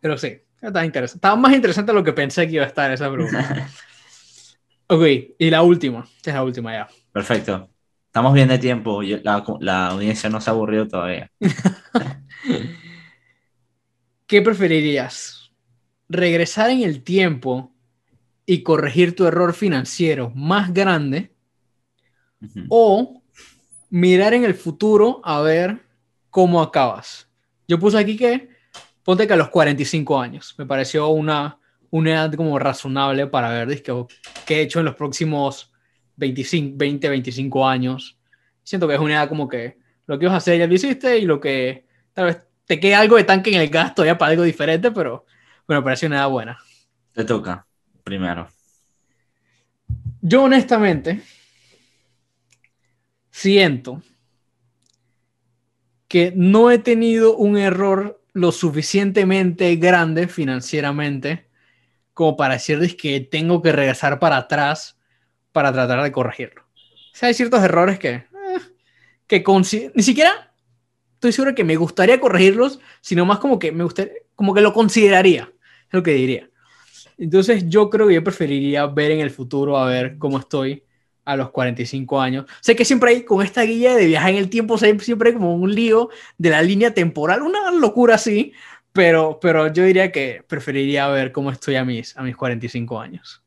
[0.00, 1.18] Pero sí, está interesante.
[1.18, 3.68] Estaba más interesante de lo que pensé que iba a estar esa pregunta.
[4.90, 5.02] Ok,
[5.38, 6.08] y la última.
[6.16, 6.88] Esta es la última ya.
[7.12, 7.68] Perfecto.
[8.06, 9.02] Estamos bien de tiempo.
[9.02, 11.30] La, la audiencia no se ha aburrido todavía.
[14.26, 15.52] ¿Qué preferirías?
[16.08, 17.74] ¿Regresar en el tiempo
[18.46, 21.34] y corregir tu error financiero más grande?
[22.40, 22.66] Uh -huh.
[22.70, 23.22] ¿O
[23.90, 25.82] mirar en el futuro a ver
[26.30, 27.28] cómo acabas?
[27.68, 28.48] Yo puse aquí que
[29.08, 30.54] ponte que a los 45 años.
[30.58, 34.04] Me pareció una una edad como razonable para ver que,
[34.44, 35.72] qué he hecho en los próximos
[36.16, 38.18] 25, 20, 25 años.
[38.62, 41.16] Siento que es una edad como que lo que ibas a hacer ya lo hiciste
[41.16, 44.32] y lo que tal vez te quede algo de tanque en el gasto ya para
[44.32, 45.24] algo diferente, pero
[45.66, 46.58] bueno, parece una edad buena.
[47.14, 47.66] Te toca
[48.04, 48.46] primero.
[50.20, 51.22] Yo honestamente
[53.30, 54.02] siento
[56.08, 61.48] que no he tenido un error lo suficientemente grande financieramente
[62.14, 64.98] como para decirles que tengo que regresar para atrás
[65.52, 66.62] para tratar de corregirlo.
[66.62, 68.26] O sea, hay ciertos errores que, eh,
[69.26, 69.44] que
[69.94, 70.52] ni siquiera
[71.14, 74.72] estoy seguro que me gustaría corregirlos, sino más como que me gustaría, como que lo
[74.72, 76.48] consideraría, es lo que diría.
[77.18, 80.84] Entonces yo creo que yo preferiría ver en el futuro a ver cómo estoy
[81.28, 82.46] a los 45 años.
[82.60, 85.54] Sé que siempre hay con esta guía de viajar en el tiempo, siempre hay como
[85.54, 88.54] un lío de la línea temporal, una locura así,
[88.94, 93.42] pero, pero yo diría que preferiría ver cómo estoy a mis, a mis 45 años.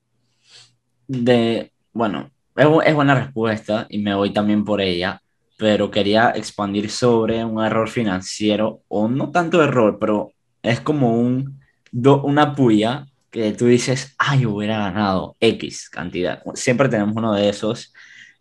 [1.07, 5.19] De, bueno, es, es buena respuesta y me voy también por ella,
[5.57, 11.59] pero quería expandir sobre un error financiero, o no tanto error, pero es como un,
[11.91, 16.43] do, una puya que tú dices, ay, hubiera ganado X cantidad.
[16.53, 17.93] Siempre tenemos uno de esos.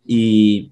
[0.05, 0.71] Y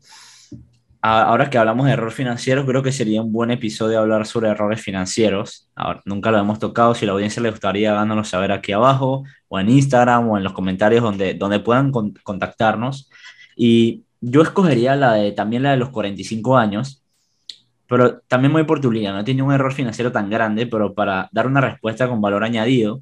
[1.01, 4.81] ahora que hablamos de error financiero, creo que sería un buen episodio hablar sobre errores
[4.81, 5.69] financieros.
[5.75, 6.93] Ahora, nunca lo hemos tocado.
[6.93, 10.43] Si a la audiencia le gustaría, háganos saber aquí abajo, o en Instagram, o en
[10.43, 13.09] los comentarios donde, donde puedan con, contactarnos.
[13.55, 17.03] Y yo escogería la de, también la de los 45 años,
[17.87, 19.13] pero también muy por tu línea.
[19.13, 23.01] No tenido un error financiero tan grande, pero para dar una respuesta con valor añadido,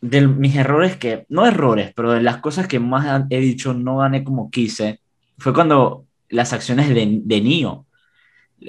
[0.00, 3.98] de mis errores que, no errores, pero de las cosas que más he dicho no
[3.98, 5.00] gané como quise,
[5.38, 7.86] fue cuando las acciones de, de NIO,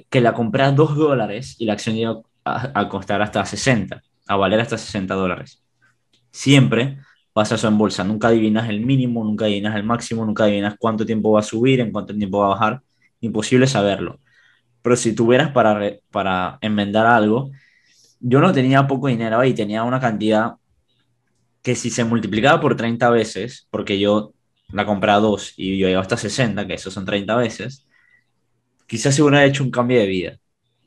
[0.10, 4.36] que la compré a 2 dólares y la acción iba a, costar hasta 60, a
[4.36, 5.64] valer hasta 60 dólares.
[6.32, 6.98] Siempre
[7.34, 11.06] pasa eso en bolsa, nunca adivinas el mínimo, nunca adivinas el máximo, nunca adivinas cuánto
[11.06, 12.82] tiempo va a subir, en cuánto tiempo va a bajar,
[13.22, 14.20] imposible saberlo.
[14.82, 17.52] Pero si tuvieras para, para enmendar algo,
[18.20, 20.56] yo no tenía poco dinero y tenía una cantidad
[21.62, 24.34] que si se multiplicaba por 30 veces, porque yo
[24.72, 27.88] la compré a 2 y yo llego hasta 60, que eso son 30 veces,
[28.88, 30.38] quizás se hubiera hecho un cambio de vida.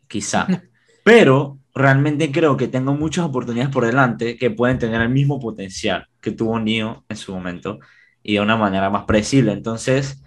[0.09, 0.47] Quizá.
[1.05, 6.07] Pero realmente creo que tengo muchas oportunidades por delante que pueden tener el mismo potencial
[6.21, 7.79] que tuvo Nio en su momento
[8.23, 9.53] y de una manera más predecible.
[9.53, 10.23] Entonces,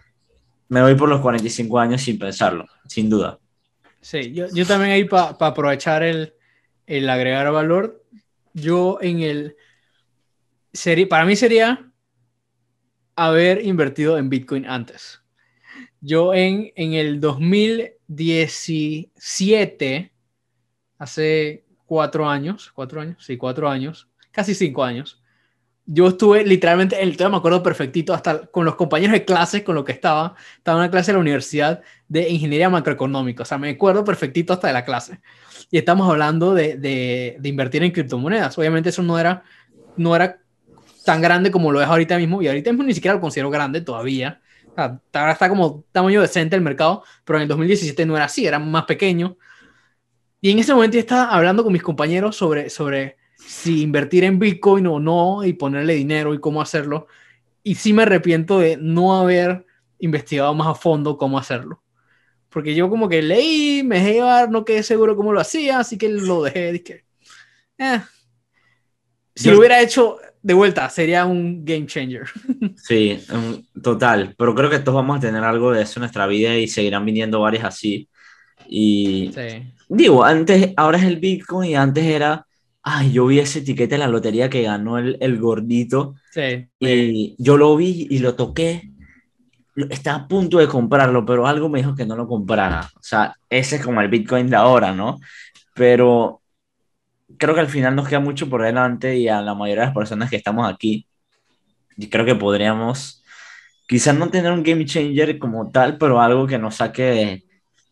[0.67, 3.39] me voy por los 45 años sin pensarlo, sin duda.
[4.01, 6.33] Sí, yo, yo también ahí para aprovechar el,
[6.85, 8.03] el agregar valor,
[8.53, 9.55] yo en el...
[10.75, 11.91] Sería, para mí sería
[13.15, 15.21] haber invertido en Bitcoin antes.
[16.01, 20.11] Yo en, en el 2017,
[20.97, 25.21] hace cuatro años, cuatro años, sí, cuatro años, casi cinco años,
[25.87, 29.75] yo estuve literalmente, el tema me acuerdo perfectito, hasta con los compañeros de clase con
[29.75, 33.59] lo que estaba, estaba en una clase de la universidad de ingeniería macroeconómica, o sea,
[33.59, 35.21] me acuerdo perfectito hasta de la clase.
[35.69, 38.57] Y estamos hablando de, de, de invertir en criptomonedas.
[38.57, 39.43] Obviamente eso no era,
[39.95, 40.39] no era
[41.05, 43.81] tan grande como lo es ahorita mismo, y ahorita mismo ni siquiera lo considero grande
[43.81, 44.41] todavía.
[44.75, 48.59] Ahora está como tamaño decente el mercado, pero en el 2017 no era así, era
[48.59, 49.37] más pequeño.
[50.41, 54.37] Y en ese momento yo estaba hablando con mis compañeros sobre, sobre si invertir en
[54.37, 57.07] Bitcoin o no y ponerle dinero y cómo hacerlo.
[57.63, 59.65] Y sí me arrepiento de no haber
[59.99, 61.81] investigado más a fondo cómo hacerlo.
[62.49, 65.97] Porque yo como que leí, me dejé llevar, no quedé seguro cómo lo hacía, así
[65.97, 66.71] que lo dejé.
[66.73, 67.05] Dije,
[67.77, 68.01] eh.
[69.35, 72.25] Si lo hubiera hecho de vuelta, sería un game changer.
[72.75, 73.19] Sí,
[73.81, 74.35] total.
[74.37, 77.03] Pero creo que todos vamos a tener algo de eso en nuestra vida y seguirán
[77.03, 78.07] viniendo varias así.
[78.69, 79.73] Y sí.
[79.89, 82.45] digo, antes, ahora es el Bitcoin y antes era
[82.83, 86.13] ay, yo vi ese etiquete de la lotería que ganó el, el gordito.
[86.31, 86.67] Sí.
[86.79, 88.91] Y yo lo vi y lo toqué.
[89.89, 92.87] Estaba a punto de comprarlo, pero algo me dijo que no lo comprara.
[92.95, 95.19] O sea, ese es como el Bitcoin de ahora, ¿no?
[95.73, 96.41] Pero
[97.37, 99.95] creo que al final nos queda mucho por delante y a la mayoría de las
[99.95, 101.07] personas que estamos aquí,
[101.97, 103.23] y creo que podríamos
[103.87, 107.43] quizás no tener un game changer como tal, pero algo que nos saque,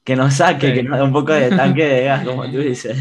[0.04, 2.98] que nos saque, que nos dé un poco de tanque de gas, como tú dices.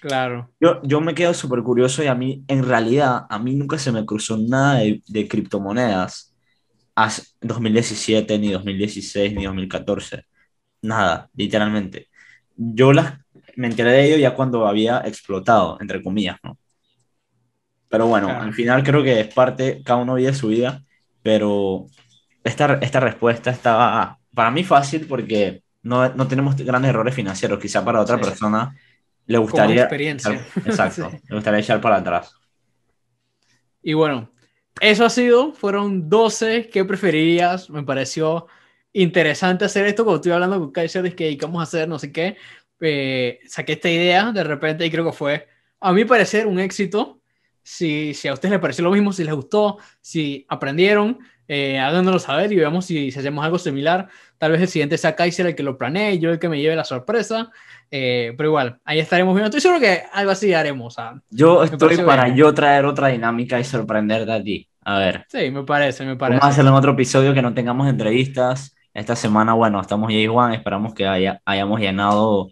[0.00, 0.50] Claro.
[0.58, 3.92] Yo, yo me quedo súper curioso y a mí, en realidad, a mí nunca se
[3.92, 6.34] me cruzó nada de, de criptomonedas.
[6.94, 10.24] Hace 2017, ni 2016, ni 2014.
[10.82, 12.08] Nada, literalmente.
[12.56, 13.18] Yo las,
[13.60, 16.56] me enteré de ello ya cuando había explotado, entre comillas, ¿no?
[17.90, 18.44] Pero bueno, claro.
[18.44, 20.82] al final creo que es parte, cada uno vive su vida,
[21.22, 21.84] pero
[22.42, 27.58] esta, esta respuesta estaba para mí fácil porque no, no tenemos grandes errores financieros.
[27.58, 28.24] Quizá para otra sí.
[28.24, 28.74] persona
[29.26, 29.82] le gustaría.
[29.82, 30.46] experiencia.
[30.64, 31.18] Exacto, sí.
[31.28, 32.34] le gustaría echar para atrás.
[33.82, 34.30] Y bueno,
[34.80, 36.70] eso ha sido, fueron 12.
[36.70, 37.68] ¿Qué preferirías?
[37.68, 38.46] Me pareció
[38.92, 42.10] interesante hacer esto cuando estoy hablando con Kaiser de que vamos a hacer no sé
[42.10, 42.36] qué.
[42.80, 45.48] Eh, saqué esta idea de repente y creo que fue,
[45.80, 47.20] a mi parecer, un éxito.
[47.62, 52.18] Si, si a ustedes les pareció lo mismo, si les gustó, si aprendieron, eh, háganoslo
[52.18, 54.08] saber y veamos si, si, hacemos algo similar.
[54.38, 56.76] Tal vez el siguiente sea Kaiser el que lo planee yo el que me lleve
[56.76, 57.50] la sorpresa.
[57.90, 59.46] Eh, pero igual, ahí estaremos viendo.
[59.46, 60.94] Estoy seguro que algo así haremos.
[60.94, 62.36] O sea, yo estoy para bien.
[62.36, 64.68] yo traer otra dinámica y sorprenderte a ti.
[64.82, 65.26] A ver.
[65.28, 66.38] Sí, me parece, me parece.
[66.38, 68.76] Vamos a hacerlo en otro episodio que no tengamos entrevistas.
[68.94, 72.50] Esta semana, bueno, estamos ya igual, esperamos que haya, hayamos llenado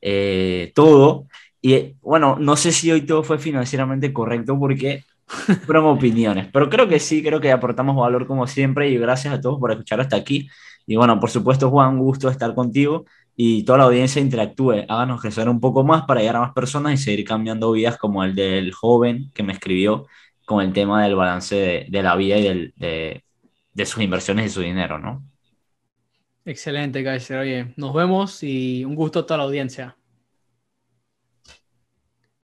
[0.00, 1.26] eh, todo.
[1.62, 5.04] Y bueno, no sé si hoy todo fue financieramente correcto porque
[5.66, 9.40] fueron opiniones, pero creo que sí, creo que aportamos valor como siempre y gracias a
[9.40, 10.48] todos por escuchar hasta aquí.
[10.86, 13.04] Y bueno, por supuesto, Juan, un gusto estar contigo
[13.36, 16.94] y toda la audiencia interactúe, háganos crecer un poco más para llegar a más personas
[16.94, 20.06] y seguir cambiando vidas como el del joven que me escribió
[20.44, 23.24] con el tema del balance de, de la vida y del, de,
[23.72, 25.24] de, sus inversiones y su dinero, ¿no?
[26.44, 27.38] Excelente, Kaiser.
[27.38, 29.96] Oye, nos vemos y un gusto a toda la audiencia.